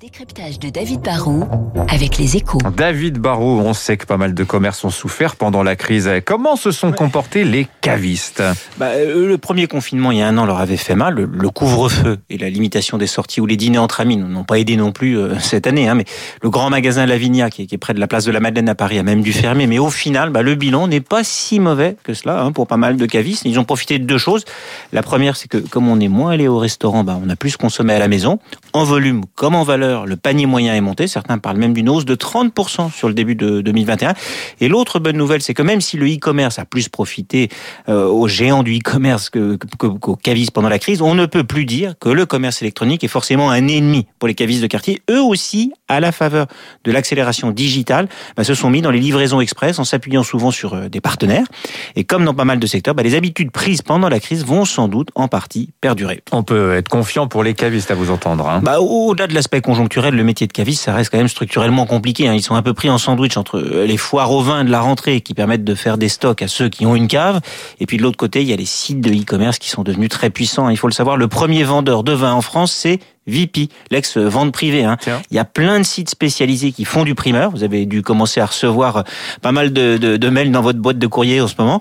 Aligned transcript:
décryptage 0.00 0.58
de 0.58 0.68
David 0.68 1.00
Barrault 1.00 1.48
avec 1.88 2.18
les 2.18 2.36
échos. 2.36 2.58
David 2.76 3.16
Barrault, 3.16 3.60
on 3.60 3.72
sait 3.72 3.96
que 3.96 4.04
pas 4.04 4.18
mal 4.18 4.34
de 4.34 4.44
commerces 4.44 4.84
ont 4.84 4.90
souffert 4.90 5.36
pendant 5.36 5.62
la 5.62 5.74
crise. 5.74 6.10
Comment 6.26 6.56
se 6.56 6.70
sont 6.70 6.92
comportés 6.92 7.44
les 7.44 7.66
cavistes? 7.80 8.42
Bah, 8.76 8.88
euh, 8.88 9.26
Le 9.26 9.38
premier 9.38 9.66
confinement, 9.66 10.12
il 10.12 10.18
y 10.18 10.22
a 10.22 10.28
un 10.28 10.36
an, 10.36 10.44
leur 10.44 10.58
avait 10.58 10.76
fait 10.76 10.96
mal. 10.96 11.14
Le, 11.14 11.24
le 11.24 11.48
couvre-feu 11.48 12.18
et 12.28 12.36
la 12.36 12.50
limitation 12.50 12.98
des 12.98 13.06
sorties 13.06 13.40
ou 13.40 13.46
les 13.46 13.56
dîners 13.56 13.78
entre 13.78 14.00
amis 14.02 14.18
n'ont 14.18 14.44
pas 14.44 14.58
aidé 14.58 14.76
non 14.76 14.92
plus 14.92 15.16
euh, 15.16 15.38
cette 15.40 15.66
année. 15.66 15.88
Hein, 15.88 15.94
mais 15.94 16.04
le 16.42 16.50
grand 16.50 16.68
magasin 16.68 17.06
Lavinia, 17.06 17.48
qui 17.48 17.62
est, 17.62 17.66
qui 17.66 17.74
est, 17.74 17.78
près 17.78 17.94
de 17.94 18.00
la 18.00 18.06
place 18.06 18.26
de 18.26 18.32
la 18.32 18.40
Madeleine 18.40 18.68
à 18.68 18.74
Paris, 18.74 18.98
a 18.98 19.02
même 19.02 19.22
dû 19.22 19.32
fermer. 19.32 19.66
Mais 19.66 19.78
au 19.78 19.88
final, 19.88 20.28
bah, 20.28 20.42
le 20.42 20.56
bilan 20.56 20.88
n'est 20.88 21.00
pas 21.00 21.24
si 21.24 21.58
mauvais 21.58 21.96
que 22.02 22.12
cela 22.12 22.42
hein, 22.42 22.52
pour 22.52 22.66
pas 22.66 22.76
mal 22.76 22.98
de 22.98 23.06
cavistes. 23.06 23.44
Ils 23.46 23.58
ont 23.58 23.64
profité 23.64 23.98
de 23.98 24.04
deux 24.04 24.18
choses. 24.18 24.44
La 24.92 25.02
première, 25.02 25.36
c'est 25.36 25.48
que 25.48 25.56
comme 25.56 25.88
on 25.88 26.00
est 26.00 26.08
moins 26.08 26.32
allé 26.32 26.48
au 26.48 26.58
restaurant, 26.58 27.02
bah, 27.02 27.18
on 27.24 27.30
a 27.30 27.36
plus 27.36 27.56
consommé 27.56 27.94
à 27.94 27.98
la 27.98 28.08
maison, 28.08 28.40
en 28.74 28.84
volume 28.84 29.22
comme 29.34 29.54
en 29.54 29.62
valeur, 29.62 29.85
le 30.06 30.16
panier 30.16 30.46
moyen 30.46 30.74
est 30.74 30.80
monté. 30.80 31.06
Certains 31.06 31.38
parlent 31.38 31.58
même 31.58 31.74
d'une 31.74 31.88
hausse 31.88 32.04
de 32.04 32.14
30% 32.14 32.92
sur 32.92 33.08
le 33.08 33.14
début 33.14 33.34
de 33.34 33.60
2021. 33.60 34.14
Et 34.60 34.68
l'autre 34.68 34.98
bonne 34.98 35.16
nouvelle, 35.16 35.42
c'est 35.42 35.54
que 35.54 35.62
même 35.62 35.80
si 35.80 35.96
le 35.96 36.06
e-commerce 36.06 36.58
a 36.58 36.64
plus 36.64 36.88
profité 36.88 37.48
euh, 37.88 38.06
aux 38.06 38.28
géants 38.28 38.62
du 38.62 38.76
e-commerce 38.76 39.30
qu'aux 39.30 39.56
que, 39.58 39.86
que, 39.86 40.22
cavistes 40.22 40.52
pendant 40.52 40.68
la 40.68 40.78
crise, 40.78 41.02
on 41.02 41.14
ne 41.14 41.26
peut 41.26 41.44
plus 41.44 41.64
dire 41.64 41.94
que 42.00 42.08
le 42.08 42.26
commerce 42.26 42.62
électronique 42.62 43.04
est 43.04 43.08
forcément 43.08 43.50
un 43.50 43.68
ennemi 43.68 44.06
pour 44.18 44.28
les 44.28 44.34
cavistes 44.34 44.62
de 44.62 44.66
quartier. 44.66 45.02
Eux 45.10 45.22
aussi, 45.22 45.72
à 45.88 46.00
la 46.00 46.12
faveur 46.12 46.46
de 46.84 46.92
l'accélération 46.92 47.50
digitale, 47.50 48.08
bah, 48.36 48.44
se 48.44 48.54
sont 48.54 48.70
mis 48.70 48.82
dans 48.82 48.90
les 48.90 49.00
livraisons 49.00 49.40
express 49.40 49.78
en 49.78 49.84
s'appuyant 49.84 50.22
souvent 50.22 50.50
sur 50.50 50.74
euh, 50.74 50.88
des 50.88 51.00
partenaires. 51.00 51.46
Et 51.94 52.04
comme 52.04 52.24
dans 52.24 52.34
pas 52.34 52.44
mal 52.44 52.58
de 52.58 52.66
secteurs, 52.66 52.94
bah, 52.94 53.02
les 53.02 53.14
habitudes 53.14 53.50
prises 53.50 53.82
pendant 53.82 54.08
la 54.08 54.20
crise 54.20 54.44
vont 54.44 54.64
sans 54.64 54.88
doute 54.88 55.08
en 55.14 55.28
partie 55.28 55.70
perdurer. 55.80 56.22
On 56.32 56.42
peut 56.42 56.74
être 56.74 56.88
confiant 56.88 57.28
pour 57.28 57.42
les 57.42 57.54
cavistes 57.54 57.90
à 57.90 57.94
vous 57.94 58.10
entendre. 58.10 58.48
Hein. 58.48 58.60
Bah, 58.62 58.80
au-delà 58.80 59.26
de 59.26 59.34
l'aspect 59.34 59.60
conjoncturel, 59.66 60.14
le 60.14 60.24
métier 60.24 60.46
de 60.46 60.52
caviste, 60.52 60.84
ça 60.84 60.94
reste 60.94 61.10
quand 61.10 61.18
même 61.18 61.28
structurellement 61.28 61.84
compliqué. 61.84 62.28
Hein. 62.28 62.34
Ils 62.34 62.42
sont 62.42 62.54
un 62.54 62.62
peu 62.62 62.72
pris 62.72 62.88
en 62.88 62.98
sandwich 62.98 63.36
entre 63.36 63.58
euh, 63.58 63.84
les 63.84 63.96
foires 63.96 64.30
au 64.30 64.40
vin 64.40 64.64
de 64.64 64.70
la 64.70 64.80
rentrée 64.80 65.20
qui 65.20 65.34
permettent 65.34 65.64
de 65.64 65.74
faire 65.74 65.98
des 65.98 66.08
stocks 66.08 66.40
à 66.40 66.48
ceux 66.48 66.68
qui 66.68 66.86
ont 66.86 66.94
une 66.94 67.08
cave, 67.08 67.40
et 67.80 67.86
puis 67.86 67.98
de 67.98 68.02
l'autre 68.02 68.16
côté, 68.16 68.40
il 68.40 68.48
y 68.48 68.52
a 68.52 68.56
les 68.56 68.64
sites 68.64 69.00
de 69.00 69.10
e-commerce 69.10 69.58
qui 69.58 69.68
sont 69.68 69.82
devenus 69.82 70.08
très 70.08 70.30
puissants. 70.30 70.68
Il 70.68 70.76
faut 70.78 70.86
le 70.86 70.94
savoir, 70.94 71.16
le 71.16 71.28
premier 71.28 71.64
vendeur 71.64 72.04
de 72.04 72.12
vin 72.12 72.32
en 72.32 72.40
France, 72.40 72.72
c'est 72.72 73.00
VP, 73.26 73.68
l'ex-vente 73.90 74.52
privée. 74.52 74.84
Hein. 74.84 74.96
Il 75.30 75.36
y 75.36 75.40
a 75.40 75.44
plein 75.44 75.80
de 75.80 75.84
sites 75.84 76.10
spécialisés 76.10 76.70
qui 76.70 76.84
font 76.84 77.02
du 77.02 77.16
primeur. 77.16 77.50
Vous 77.50 77.64
avez 77.64 77.84
dû 77.84 78.02
commencer 78.02 78.40
à 78.40 78.46
recevoir 78.46 79.02
pas 79.42 79.50
mal 79.50 79.72
de, 79.72 79.96
de, 79.96 80.16
de 80.16 80.28
mails 80.28 80.52
dans 80.52 80.62
votre 80.62 80.78
boîte 80.78 80.98
de 80.98 81.06
courrier 81.08 81.40
en 81.40 81.48
ce 81.48 81.54
moment. 81.58 81.80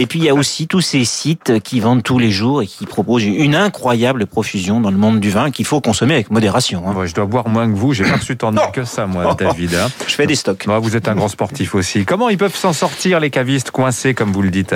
Et 0.00 0.06
puis 0.06 0.20
il 0.20 0.24
y 0.24 0.28
a 0.28 0.34
aussi 0.34 0.68
tous 0.68 0.80
ces 0.80 1.04
sites 1.04 1.60
qui 1.60 1.80
vendent 1.80 2.04
tous 2.04 2.20
les 2.20 2.30
jours 2.30 2.62
et 2.62 2.68
qui 2.68 2.86
proposent 2.86 3.24
une 3.24 3.56
incroyable 3.56 4.26
profusion 4.26 4.80
dans 4.80 4.92
le 4.92 4.96
monde 4.96 5.18
du 5.18 5.30
vin 5.30 5.50
qu'il 5.50 5.64
faut 5.64 5.80
consommer 5.80 6.14
avec 6.14 6.30
modération. 6.30 6.84
Hein. 6.86 6.94
Ouais, 6.94 7.08
je 7.08 7.14
dois 7.16 7.26
boire 7.26 7.48
moins 7.48 7.68
que 7.68 7.76
vous. 7.76 7.92
J'ai 7.92 8.04
pas 8.04 8.16
reçu 8.16 8.36
tant 8.36 8.52
de 8.52 8.60
que 8.72 8.84
ça, 8.84 9.06
moi, 9.06 9.34
David. 9.36 9.74
Hein. 9.74 9.88
Je 10.06 10.14
fais 10.14 10.28
des 10.28 10.36
stocks. 10.36 10.66
Vous 10.68 10.96
êtes 10.96 11.08
un 11.08 11.16
grand 11.16 11.26
sportif 11.26 11.74
aussi. 11.74 12.04
Comment 12.04 12.28
ils 12.28 12.38
peuvent 12.38 12.54
s'en 12.54 12.72
sortir 12.72 13.18
les 13.18 13.30
cavistes 13.30 13.72
coincés, 13.72 14.14
comme 14.14 14.32
vous 14.32 14.42
le 14.42 14.50
dites 14.50 14.72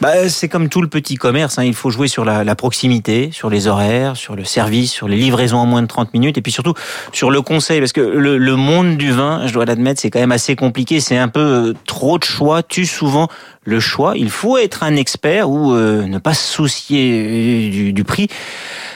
bah, 0.00 0.28
c'est 0.28 0.48
comme 0.48 0.68
tout 0.68 0.82
le 0.82 0.88
petit 0.88 1.16
commerce. 1.16 1.58
Hein. 1.58 1.64
Il 1.64 1.74
faut 1.74 1.90
jouer 1.90 2.08
sur 2.08 2.24
la, 2.24 2.44
la 2.44 2.54
proximité, 2.54 3.30
sur 3.32 3.50
les 3.50 3.66
horaires, 3.66 4.16
sur 4.16 4.36
le 4.36 4.44
service, 4.44 4.90
sur 4.92 5.08
les 5.08 5.16
livraisons 5.16 5.58
en 5.58 5.66
moins 5.66 5.82
de 5.82 5.86
30 5.86 6.12
minutes, 6.14 6.38
et 6.38 6.42
puis 6.42 6.52
surtout 6.52 6.74
sur 7.12 7.30
le 7.30 7.42
conseil, 7.42 7.80
parce 7.80 7.92
que 7.92 8.00
le, 8.00 8.38
le 8.38 8.56
monde 8.56 8.96
du 8.96 9.12
vin, 9.12 9.46
je 9.46 9.52
dois 9.52 9.64
l'admettre, 9.64 10.00
c'est 10.00 10.10
quand 10.10 10.20
même 10.20 10.32
assez 10.32 10.56
compliqué. 10.56 11.00
C'est 11.00 11.18
un 11.18 11.28
peu 11.28 11.40
euh, 11.40 11.74
trop 11.86 12.18
de 12.18 12.24
choix, 12.24 12.62
tue 12.62 12.86
souvent 12.86 13.28
le 13.64 13.80
choix. 13.80 14.14
Il 14.16 14.30
faut 14.30 14.58
être 14.58 14.82
un 14.82 14.96
expert 14.96 15.50
ou 15.50 15.72
euh, 15.72 16.06
ne 16.06 16.18
pas 16.18 16.34
se 16.34 16.52
soucier 16.52 17.70
du, 17.70 17.92
du 17.92 18.04
prix 18.04 18.28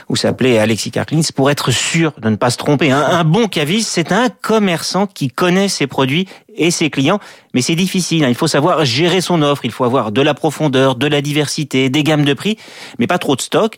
ou 0.09 0.17
s'appelait 0.17 0.59
Alexis 0.59 0.91
Karklins 0.91 1.21
pour 1.35 1.51
être 1.51 1.71
sûr 1.71 2.13
de 2.21 2.29
ne 2.29 2.37
pas 2.37 2.51
se 2.51 2.57
tromper. 2.57 2.93
Un, 2.93 3.03
un 3.03 3.25
bon 3.25 3.49
caviste, 3.49 3.91
c'est 3.91 4.13
un 4.13 4.29
commerçant 4.29 5.07
qui 5.07 5.29
connaît 5.29 5.69
ses 5.69 5.87
produits 5.87 6.27
et 6.57 6.71
ses 6.71 6.91
clients, 6.91 7.21
mais 7.55 7.63
c'est 7.63 7.75
difficile. 7.75 8.25
Hein. 8.25 8.29
Il 8.29 8.35
faut 8.35 8.47
savoir 8.47 8.85
gérer 8.85 9.21
son 9.21 9.43
offre, 9.43 9.65
il 9.65 9.71
faut 9.71 9.85
avoir 9.85 10.13
de 10.13 10.21
la 10.21 10.35
profondeur, 10.35 10.95
de 10.95 11.07
la 11.07 11.21
diversité, 11.21 11.89
des 11.91 12.03
gammes 12.03 12.25
de 12.25 12.35
prix, 12.35 12.57
mais 12.99 13.07
pas 13.07 13.19
trop 13.19 13.37
de 13.37 13.41
stock. 13.41 13.77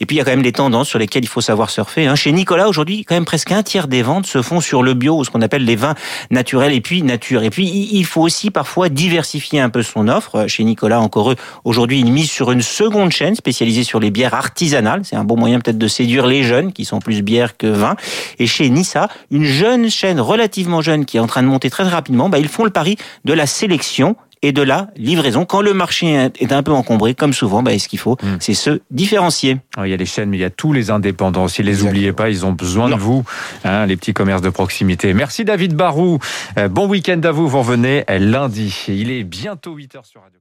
Et 0.00 0.06
puis 0.06 0.16
il 0.16 0.18
y 0.18 0.22
a 0.22 0.24
quand 0.24 0.30
même 0.30 0.42
des 0.42 0.52
tendances 0.52 0.88
sur 0.88 0.98
lesquelles 0.98 1.24
il 1.24 1.28
faut 1.28 1.40
savoir 1.40 1.70
surfer. 1.70 2.06
Hein. 2.06 2.14
Chez 2.14 2.32
Nicolas 2.32 2.68
aujourd'hui, 2.68 3.04
quand 3.04 3.14
même 3.14 3.24
presque 3.24 3.52
un 3.52 3.62
tiers 3.62 3.88
des 3.88 4.02
ventes 4.02 4.26
se 4.26 4.42
font 4.42 4.60
sur 4.60 4.82
le 4.82 4.94
bio, 4.94 5.18
ou 5.18 5.24
ce 5.24 5.30
qu'on 5.30 5.42
appelle 5.42 5.64
les 5.64 5.76
vins 5.76 5.94
naturels 6.30 6.72
et 6.72 6.80
puis 6.80 7.02
nature. 7.02 7.42
Et 7.42 7.50
puis 7.50 7.88
il 7.92 8.04
faut 8.04 8.22
aussi 8.22 8.50
parfois 8.50 8.88
diversifier 8.88 9.60
un 9.60 9.70
peu 9.70 9.82
son 9.82 10.08
offre. 10.08 10.46
Chez 10.48 10.64
Nicolas, 10.64 11.00
encore 11.00 11.32
eux, 11.32 11.36
aujourd'hui, 11.64 12.00
il 12.00 12.10
mise 12.10 12.30
sur 12.30 12.50
une 12.50 12.62
seconde 12.62 13.10
chaîne 13.10 13.34
spécialisée 13.34 13.84
sur 13.84 14.00
les 14.00 14.10
bières 14.10 14.34
artisanales. 14.34 15.02
C'est 15.04 15.16
un 15.16 15.24
bon 15.24 15.36
moyen 15.36 15.60
peut-être 15.64 15.78
de 15.78 15.88
séduire 15.88 16.26
les 16.26 16.42
jeunes 16.42 16.72
qui 16.72 16.84
sont 16.84 17.00
plus 17.00 17.22
bières 17.22 17.56
que 17.56 17.66
vin. 17.66 17.96
Et 18.38 18.46
chez 18.46 18.68
Nissa, 18.70 19.08
une 19.30 19.44
jeune 19.44 19.90
chaîne 19.90 20.20
relativement 20.20 20.82
jeune 20.82 21.04
qui 21.04 21.16
est 21.16 21.20
en 21.20 21.26
train 21.26 21.42
de 21.42 21.48
monter 21.48 21.70
très 21.70 21.84
rapidement, 21.84 22.28
bah, 22.28 22.38
ils 22.38 22.48
font 22.48 22.64
le 22.64 22.70
pari 22.70 22.96
de 23.24 23.32
la 23.32 23.46
sélection 23.46 24.16
et 24.44 24.52
de 24.52 24.60
la 24.60 24.88
livraison. 24.96 25.46
Quand 25.46 25.62
le 25.62 25.72
marché 25.72 26.28
est 26.38 26.52
un 26.52 26.62
peu 26.62 26.72
encombré, 26.72 27.14
comme 27.14 27.32
souvent, 27.32 27.62
bah, 27.62 27.76
ce 27.78 27.88
qu'il 27.88 27.98
faut, 27.98 28.18
mmh. 28.22 28.26
c'est 28.40 28.52
se 28.52 28.82
différencier. 28.90 29.56
il 29.78 29.88
y 29.88 29.94
a 29.94 29.96
les 29.96 30.04
chaînes, 30.04 30.28
mais 30.28 30.36
il 30.36 30.40
y 30.40 30.44
a 30.44 30.50
tous 30.50 30.74
les 30.74 30.90
indépendants. 30.90 31.48
Si 31.48 31.62
les 31.62 31.82
oubliez 31.82 32.12
pas, 32.12 32.28
ils 32.28 32.44
ont 32.44 32.52
besoin 32.52 32.90
non. 32.90 32.96
de 32.96 33.00
vous, 33.00 33.24
hein, 33.64 33.86
les 33.86 33.96
petits 33.96 34.12
commerces 34.12 34.42
de 34.42 34.50
proximité. 34.50 35.14
Merci 35.14 35.46
David 35.46 35.74
Barou. 35.74 36.18
Euh, 36.58 36.68
bon 36.68 36.86
week-end 36.86 37.20
à 37.24 37.30
vous. 37.30 37.48
Vous 37.48 37.60
revenez 37.60 38.04
lundi. 38.08 38.84
Il 38.88 39.10
est 39.10 39.24
bientôt 39.24 39.76
8h 39.78 40.04
sur 40.04 40.20
Radio. 40.20 40.38